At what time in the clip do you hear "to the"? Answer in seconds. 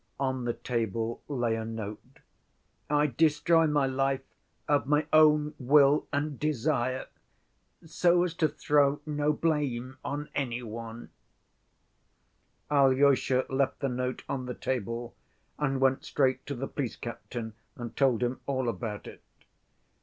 16.47-16.67